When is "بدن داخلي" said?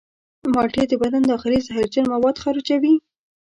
1.01-1.59